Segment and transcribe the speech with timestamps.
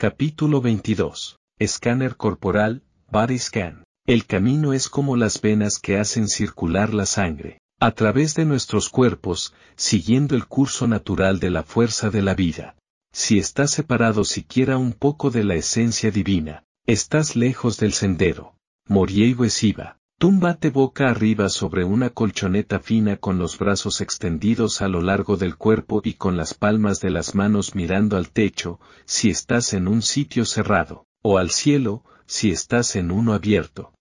[0.00, 1.40] Capítulo 22.
[1.58, 3.82] Escáner corporal, Body Scan.
[4.06, 8.90] El camino es como las venas que hacen circular la sangre, a través de nuestros
[8.90, 12.76] cuerpos, siguiendo el curso natural de la fuerza de la vida.
[13.12, 18.54] Si estás separado siquiera un poco de la esencia divina, estás lejos del sendero.
[18.86, 19.97] Moriei Siva.
[20.20, 25.56] Túmbate boca arriba sobre una colchoneta fina con los brazos extendidos a lo largo del
[25.56, 30.02] cuerpo y con las palmas de las manos mirando al techo, si estás en un
[30.02, 33.92] sitio cerrado, o al cielo, si estás en uno abierto.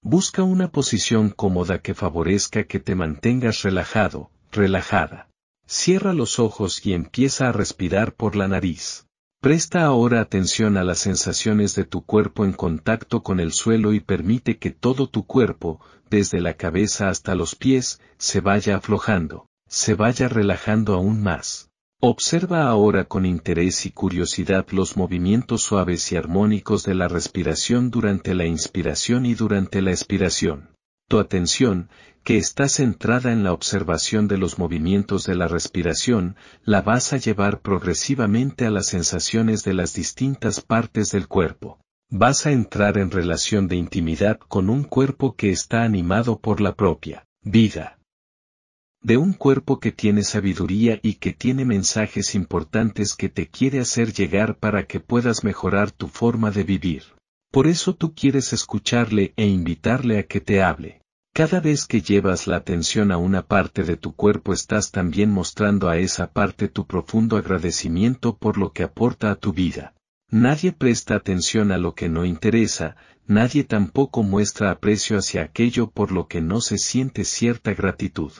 [0.00, 5.28] Busca una posición cómoda que favorezca que te mantengas relajado, relajada.
[5.66, 9.05] Cierra los ojos y empieza a respirar por la nariz.
[9.40, 14.00] Presta ahora atención a las sensaciones de tu cuerpo en contacto con el suelo y
[14.00, 19.94] permite que todo tu cuerpo, desde la cabeza hasta los pies, se vaya aflojando, se
[19.94, 21.70] vaya relajando aún más.
[22.00, 28.34] Observa ahora con interés y curiosidad los movimientos suaves y armónicos de la respiración durante
[28.34, 30.75] la inspiración y durante la expiración.
[31.08, 31.88] Tu atención,
[32.24, 37.18] que está centrada en la observación de los movimientos de la respiración, la vas a
[37.18, 41.78] llevar progresivamente a las sensaciones de las distintas partes del cuerpo.
[42.10, 46.74] Vas a entrar en relación de intimidad con un cuerpo que está animado por la
[46.74, 48.00] propia vida.
[49.00, 54.12] De un cuerpo que tiene sabiduría y que tiene mensajes importantes que te quiere hacer
[54.12, 57.15] llegar para que puedas mejorar tu forma de vivir.
[57.50, 61.02] Por eso tú quieres escucharle e invitarle a que te hable.
[61.32, 65.90] Cada vez que llevas la atención a una parte de tu cuerpo estás también mostrando
[65.90, 69.92] a esa parte tu profundo agradecimiento por lo que aporta a tu vida.
[70.30, 72.96] Nadie presta atención a lo que no interesa,
[73.26, 78.32] nadie tampoco muestra aprecio hacia aquello por lo que no se siente cierta gratitud.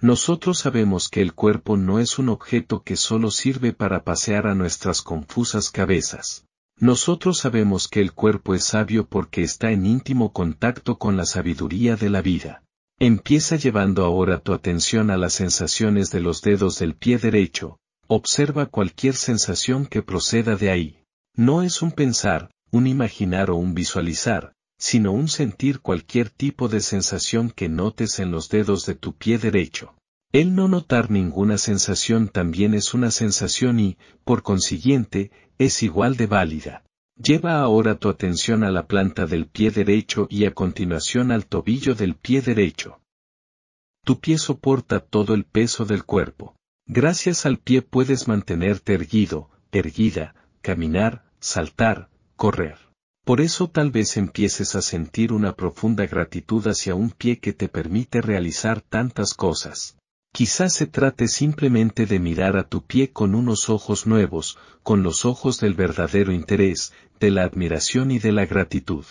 [0.00, 4.54] Nosotros sabemos que el cuerpo no es un objeto que solo sirve para pasear a
[4.54, 6.46] nuestras confusas cabezas.
[6.78, 11.96] Nosotros sabemos que el cuerpo es sabio porque está en íntimo contacto con la sabiduría
[11.96, 12.62] de la vida.
[12.98, 18.66] Empieza llevando ahora tu atención a las sensaciones de los dedos del pie derecho, observa
[18.66, 20.98] cualquier sensación que proceda de ahí.
[21.36, 26.80] No es un pensar, un imaginar o un visualizar, sino un sentir cualquier tipo de
[26.80, 29.94] sensación que notes en los dedos de tu pie derecho.
[30.32, 36.26] El no notar ninguna sensación también es una sensación y, por consiguiente, es igual de
[36.26, 36.84] válida.
[37.16, 41.94] Lleva ahora tu atención a la planta del pie derecho y a continuación al tobillo
[41.94, 43.00] del pie derecho.
[44.04, 46.56] Tu pie soporta todo el peso del cuerpo.
[46.86, 52.76] Gracias al pie puedes mantenerte erguido, erguida, caminar, saltar, correr.
[53.24, 57.68] Por eso tal vez empieces a sentir una profunda gratitud hacia un pie que te
[57.68, 59.96] permite realizar tantas cosas.
[60.36, 65.24] Quizás se trate simplemente de mirar a tu pie con unos ojos nuevos, con los
[65.24, 69.04] ojos del verdadero interés, de la admiración y de la gratitud.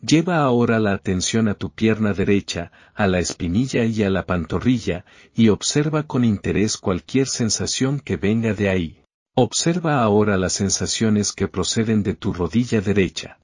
[0.00, 5.04] Lleva ahora la atención a tu pierna derecha, a la espinilla y a la pantorrilla,
[5.34, 9.04] y observa con interés cualquier sensación que venga de ahí.
[9.34, 13.38] Observa ahora las sensaciones que proceden de tu rodilla derecha.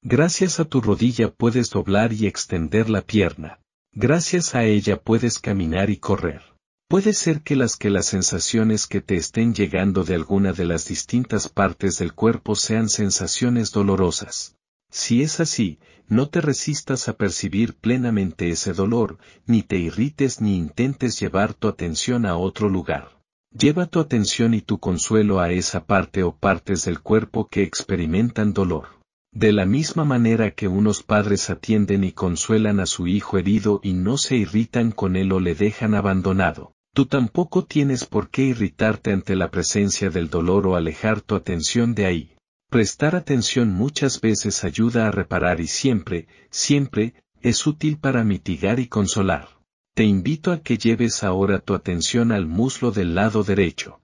[0.00, 3.60] Gracias a tu rodilla puedes doblar y extender la pierna.
[3.92, 6.42] Gracias a ella puedes caminar y correr.
[6.88, 10.86] Puede ser que las que las sensaciones que te estén llegando de alguna de las
[10.86, 14.56] distintas partes del cuerpo sean sensaciones dolorosas.
[14.90, 20.56] Si es así, no te resistas a percibir plenamente ese dolor, ni te irrites ni
[20.56, 23.20] intentes llevar tu atención a otro lugar.
[23.52, 28.52] Lleva tu atención y tu consuelo a esa parte o partes del cuerpo que experimentan
[28.52, 28.99] dolor.
[29.32, 33.92] De la misma manera que unos padres atienden y consuelan a su hijo herido y
[33.92, 39.12] no se irritan con él o le dejan abandonado, tú tampoco tienes por qué irritarte
[39.12, 42.36] ante la presencia del dolor o alejar tu atención de ahí.
[42.70, 48.88] Prestar atención muchas veces ayuda a reparar y siempre, siempre, es útil para mitigar y
[48.88, 49.48] consolar.
[49.94, 54.00] Te invito a que lleves ahora tu atención al muslo del lado derecho.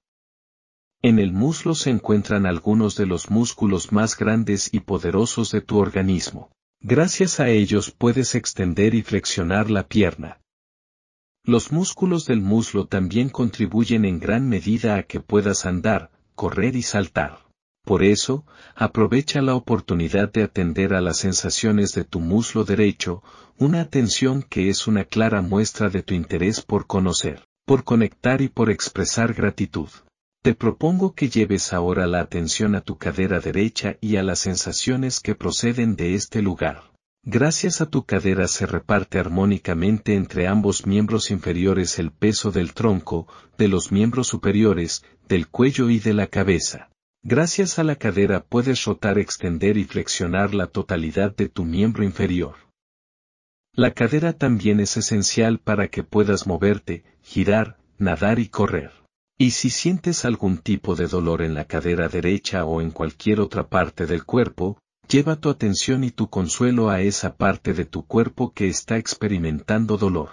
[1.02, 5.78] En el muslo se encuentran algunos de los músculos más grandes y poderosos de tu
[5.78, 6.50] organismo.
[6.80, 10.40] Gracias a ellos puedes extender y flexionar la pierna.
[11.44, 16.82] Los músculos del muslo también contribuyen en gran medida a que puedas andar, correr y
[16.82, 17.46] saltar.
[17.84, 18.44] Por eso,
[18.74, 23.22] aprovecha la oportunidad de atender a las sensaciones de tu muslo derecho,
[23.58, 28.48] una atención que es una clara muestra de tu interés por conocer, por conectar y
[28.48, 29.88] por expresar gratitud.
[30.46, 35.18] Te propongo que lleves ahora la atención a tu cadera derecha y a las sensaciones
[35.18, 36.92] que proceden de este lugar.
[37.24, 43.26] Gracias a tu cadera se reparte armónicamente entre ambos miembros inferiores el peso del tronco,
[43.58, 46.90] de los miembros superiores, del cuello y de la cabeza.
[47.24, 52.54] Gracias a la cadera puedes rotar, extender y flexionar la totalidad de tu miembro inferior.
[53.72, 59.05] La cadera también es esencial para que puedas moverte, girar, nadar y correr.
[59.38, 63.68] Y si sientes algún tipo de dolor en la cadera derecha o en cualquier otra
[63.68, 64.78] parte del cuerpo,
[65.08, 69.98] Lleva tu atención y tu consuelo a esa parte de tu cuerpo que está experimentando
[69.98, 70.30] dolor.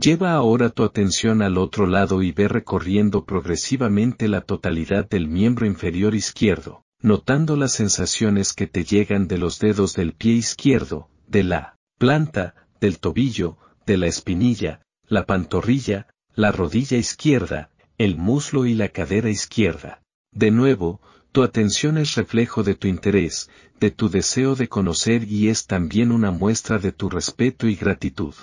[0.00, 5.66] Lleva ahora tu atención al otro lado y ve recorriendo progresivamente la totalidad del miembro
[5.66, 11.42] inferior izquierdo, notando las sensaciones que te llegan de los dedos del pie izquierdo, de
[11.42, 18.74] la planta, del tobillo, de la espinilla, la pantorrilla, la rodilla izquierda, el muslo y
[18.74, 20.02] la cadera izquierda.
[20.32, 21.00] De nuevo,
[21.32, 23.48] tu atención es reflejo de tu interés,
[23.80, 28.34] de tu deseo de conocer y es también una muestra de tu respeto y gratitud.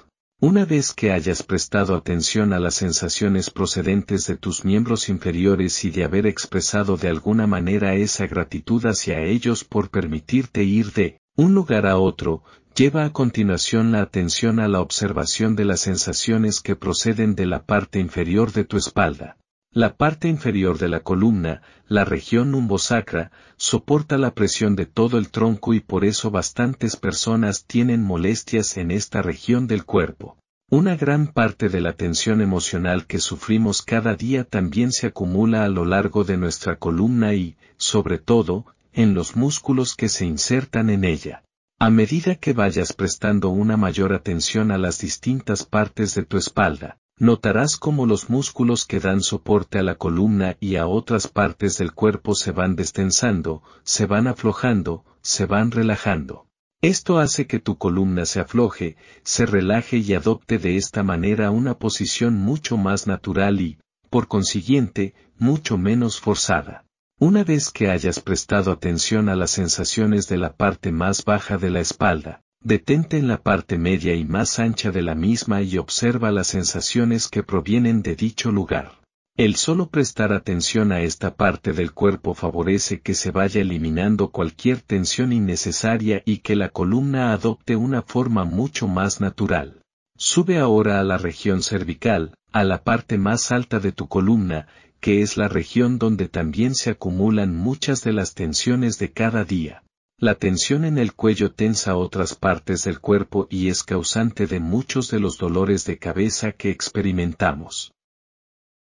[0.42, 5.92] Una vez que hayas prestado atención a las sensaciones procedentes de tus miembros inferiores y
[5.92, 11.54] de haber expresado de alguna manera esa gratitud hacia ellos por permitirte ir de un
[11.54, 12.44] lugar a otro,
[12.76, 17.64] lleva a continuación la atención a la observación de las sensaciones que proceden de la
[17.64, 19.38] parte inferior de tu espalda.
[19.72, 25.30] La parte inferior de la columna, la región umbosacra, soporta la presión de todo el
[25.30, 30.36] tronco y por eso bastantes personas tienen molestias en esta región del cuerpo.
[30.70, 35.70] Una gran parte de la tensión emocional que sufrimos cada día también se acumula a
[35.70, 41.04] lo largo de nuestra columna y, sobre todo, en los músculos que se insertan en
[41.04, 41.44] ella.
[41.80, 46.98] A medida que vayas prestando una mayor atención a las distintas partes de tu espalda,
[47.18, 51.94] notarás cómo los músculos que dan soporte a la columna y a otras partes del
[51.94, 56.48] cuerpo se van destensando, se van aflojando, se van relajando.
[56.82, 61.78] Esto hace que tu columna se afloje, se relaje y adopte de esta manera una
[61.78, 66.86] posición mucho más natural y, por consiguiente, mucho menos forzada.
[67.20, 71.70] Una vez que hayas prestado atención a las sensaciones de la parte más baja de
[71.70, 76.30] la espalda, Detente en la parte media y más ancha de la misma y observa
[76.30, 79.00] las sensaciones que provienen de dicho lugar.
[79.38, 84.82] El solo prestar atención a esta parte del cuerpo favorece que se vaya eliminando cualquier
[84.82, 89.82] tensión innecesaria y que la columna adopte una forma mucho más natural.
[90.18, 94.68] Sube ahora a la región cervical, a la parte más alta de tu columna,
[95.00, 99.84] que es la región donde también se acumulan muchas de las tensiones de cada día.
[100.18, 105.10] La tensión en el cuello tensa otras partes del cuerpo y es causante de muchos
[105.10, 107.94] de los dolores de cabeza que experimentamos.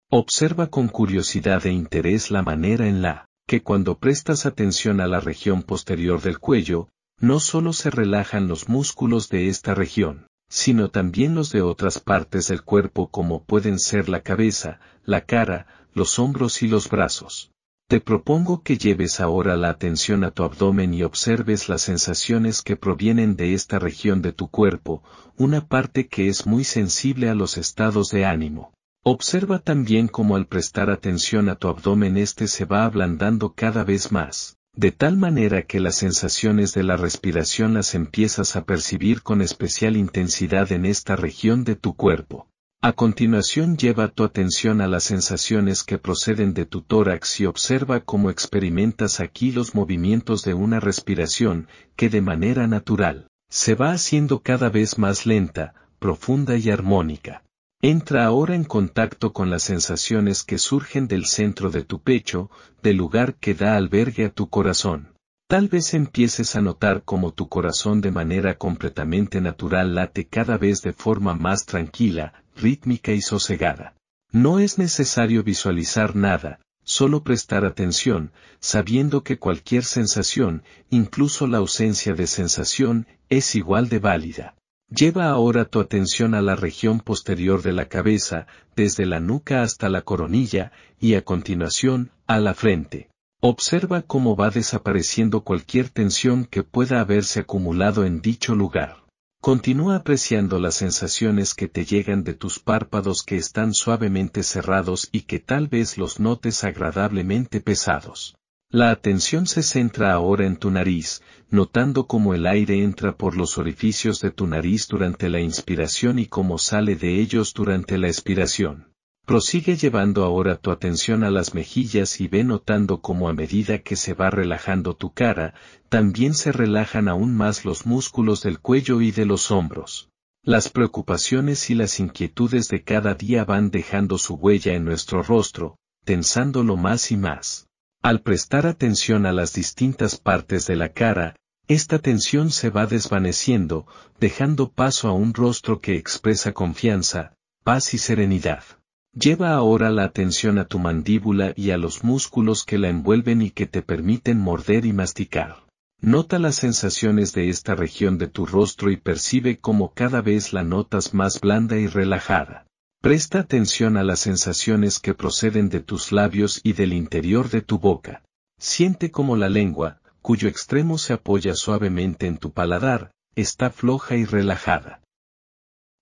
[0.09, 5.19] Observa con curiosidad e interés la manera en la que cuando prestas atención a la
[5.19, 6.87] región posterior del cuello,
[7.19, 12.47] no solo se relajan los músculos de esta región, sino también los de otras partes
[12.47, 17.51] del cuerpo como pueden ser la cabeza, la cara, los hombros y los brazos.
[17.89, 22.77] Te propongo que lleves ahora la atención a tu abdomen y observes las sensaciones que
[22.77, 25.03] provienen de esta región de tu cuerpo,
[25.35, 28.71] una parte que es muy sensible a los estados de ánimo.
[29.03, 34.09] Observa también cómo al prestar atención a tu abdomen este se va ablandando cada vez
[34.13, 39.41] más, de tal manera que las sensaciones de la respiración las empiezas a percibir con
[39.41, 42.47] especial intensidad en esta región de tu cuerpo.
[42.81, 48.01] A continuación lleva tu atención a las sensaciones que proceden de tu tórax y observa
[48.01, 54.41] cómo experimentas aquí los movimientos de una respiración que de manera natural se va haciendo
[54.41, 57.44] cada vez más lenta, profunda y armónica.
[57.87, 62.49] Entra ahora en contacto con las sensaciones que surgen del centro de tu pecho,
[62.81, 65.13] del lugar que da albergue a tu corazón.
[65.47, 70.81] Tal vez empieces a notar cómo tu corazón de manera completamente natural late cada vez
[70.81, 73.93] de forma más tranquila, rítmica y sosegada.
[74.31, 82.15] No es necesario visualizar nada, solo prestar atención, sabiendo que cualquier sensación, incluso la ausencia
[82.15, 84.55] de sensación, es igual de válida.
[84.89, 89.89] Lleva ahora tu atención a la región posterior de la cabeza, desde la nuca hasta
[89.89, 93.09] la coronilla, y a continuación, a la frente.
[93.41, 99.03] Observa cómo va desapareciendo cualquier tensión que pueda haberse acumulado en dicho lugar.
[99.41, 105.21] Continúa apreciando las sensaciones que te llegan de tus párpados que están suavemente cerrados y
[105.21, 108.35] que tal vez los notes agradablemente pesados.
[108.71, 113.57] La atención se centra ahora en tu nariz, notando cómo el aire entra por los
[113.57, 118.91] orificios de tu nariz durante la inspiración y cómo sale de ellos durante la expiración.
[119.25, 123.95] Prosigue llevando ahora tu atención a las mejillas y ve notando cómo a medida que
[123.95, 125.53] se va relajando tu cara,
[125.89, 130.09] también se relajan aún más los músculos del cuello y de los hombros.
[130.43, 135.77] Las preocupaciones y las inquietudes de cada día van dejando su huella en nuestro rostro,
[136.03, 137.67] tensándolo más y más.
[138.05, 141.35] Al prestar atención a las distintas partes de la cara,
[141.67, 143.87] esta tensión se va desvaneciendo,
[144.19, 147.33] dejando paso a un rostro que expresa confianza,
[147.63, 148.63] paz y serenidad.
[149.11, 153.49] Lleva ahora la atención a tu mandíbula y a los músculos que la envuelven y
[153.49, 155.63] que te permiten morder y masticar.
[155.99, 160.63] Nota las sensaciones de esta región de tu rostro y percibe cómo cada vez la
[160.63, 162.67] notas más blanda y relajada.
[163.05, 167.77] Presta atención a las sensaciones que proceden de tus labios y del interior de tu
[167.77, 168.23] boca.
[168.57, 174.25] Siente como la lengua, cuyo extremo se apoya suavemente en tu paladar, está floja y
[174.25, 175.03] relajada.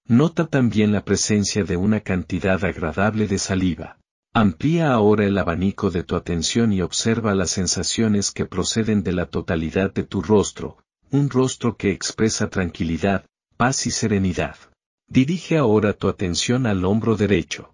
[0.08, 3.98] Nota también la presencia de una cantidad agradable de saliva.
[4.34, 9.26] Amplía ahora el abanico de tu atención y observa las sensaciones que proceden de la
[9.26, 10.78] totalidad de tu rostro,
[11.12, 13.26] un rostro que expresa tranquilidad,
[13.58, 14.56] paz y serenidad.
[15.08, 17.74] Dirige ahora tu atención al hombro derecho.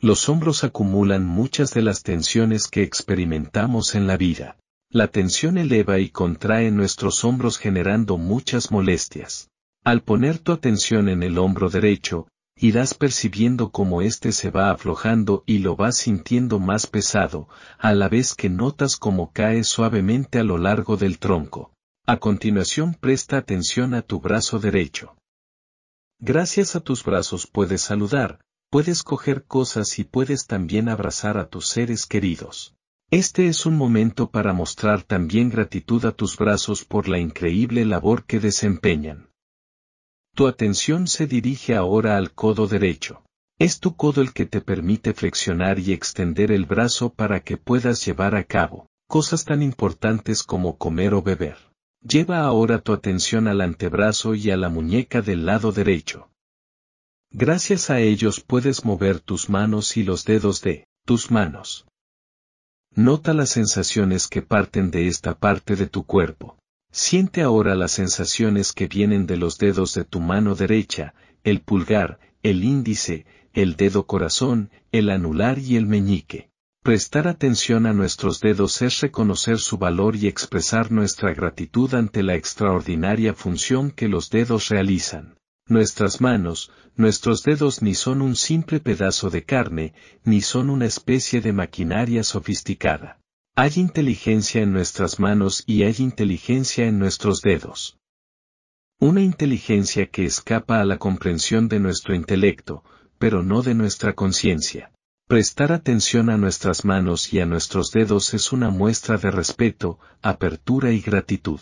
[0.00, 4.56] Los hombros acumulan muchas de las tensiones que experimentamos en la vida.
[4.90, 9.50] La tensión eleva y contrae nuestros hombros generando muchas molestias.
[9.84, 15.42] Al poner tu atención en el hombro derecho, irás percibiendo cómo éste se va aflojando
[15.46, 20.44] y lo vas sintiendo más pesado, a la vez que notas cómo cae suavemente a
[20.44, 21.72] lo largo del tronco.
[22.06, 25.17] A continuación presta atención a tu brazo derecho.
[26.20, 31.68] Gracias a tus brazos puedes saludar, puedes coger cosas y puedes también abrazar a tus
[31.68, 32.74] seres queridos.
[33.12, 38.24] Este es un momento para mostrar también gratitud a tus brazos por la increíble labor
[38.24, 39.30] que desempeñan.
[40.34, 43.22] Tu atención se dirige ahora al codo derecho.
[43.60, 48.04] Es tu codo el que te permite flexionar y extender el brazo para que puedas
[48.04, 51.67] llevar a cabo cosas tan importantes como comer o beber.
[52.08, 56.30] Lleva ahora tu atención al antebrazo y a la muñeca del lado derecho.
[57.30, 61.86] Gracias a ellos puedes mover tus manos y los dedos de tus manos.
[62.94, 66.56] Nota las sensaciones que parten de esta parte de tu cuerpo.
[66.90, 71.12] Siente ahora las sensaciones que vienen de los dedos de tu mano derecha,
[71.44, 76.48] el pulgar, el índice, el dedo corazón, el anular y el meñique.
[76.88, 82.34] Prestar atención a nuestros dedos es reconocer su valor y expresar nuestra gratitud ante la
[82.34, 85.36] extraordinaria función que los dedos realizan.
[85.66, 89.92] Nuestras manos, nuestros dedos ni son un simple pedazo de carne,
[90.24, 93.20] ni son una especie de maquinaria sofisticada.
[93.54, 97.98] Hay inteligencia en nuestras manos y hay inteligencia en nuestros dedos.
[98.98, 102.82] Una inteligencia que escapa a la comprensión de nuestro intelecto,
[103.18, 104.90] pero no de nuestra conciencia.
[105.28, 110.90] Prestar atención a nuestras manos y a nuestros dedos es una muestra de respeto, apertura
[110.92, 111.60] y gratitud.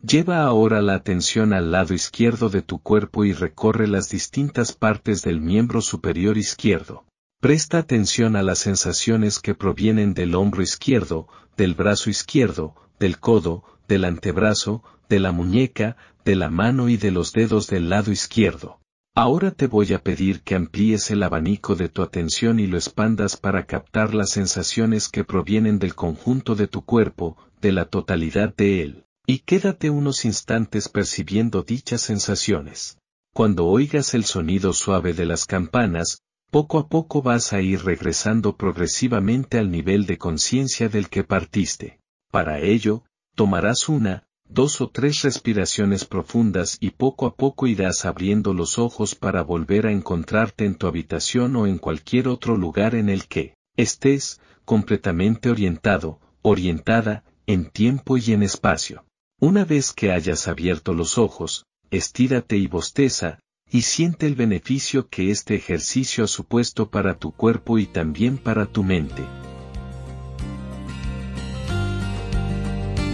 [0.00, 5.22] Lleva ahora la atención al lado izquierdo de tu cuerpo y recorre las distintas partes
[5.22, 7.06] del miembro superior izquierdo.
[7.40, 13.64] Presta atención a las sensaciones que provienen del hombro izquierdo, del brazo izquierdo, del codo,
[13.88, 18.78] del antebrazo, de la muñeca, de la mano y de los dedos del lado izquierdo.
[19.20, 23.36] Ahora te voy a pedir que amplíes el abanico de tu atención y lo expandas
[23.36, 28.80] para captar las sensaciones que provienen del conjunto de tu cuerpo, de la totalidad de
[28.80, 29.06] él.
[29.26, 32.98] Y quédate unos instantes percibiendo dichas sensaciones.
[33.34, 36.22] Cuando oigas el sonido suave de las campanas,
[36.52, 41.98] poco a poco vas a ir regresando progresivamente al nivel de conciencia del que partiste.
[42.30, 43.02] Para ello,
[43.34, 49.14] tomarás una, dos o tres respiraciones profundas y poco a poco irás abriendo los ojos
[49.14, 53.54] para volver a encontrarte en tu habitación o en cualquier otro lugar en el que
[53.76, 59.04] estés completamente orientado, orientada, en tiempo y en espacio.
[59.40, 63.38] Una vez que hayas abierto los ojos, estírate y bosteza,
[63.70, 68.66] y siente el beneficio que este ejercicio ha supuesto para tu cuerpo y también para
[68.66, 69.22] tu mente.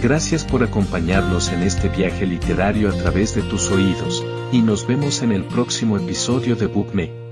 [0.05, 5.23] Gracias por acompañarnos en este viaje literario a través de tus oídos, y nos vemos
[5.23, 7.24] en el próximo episodio de BookMe.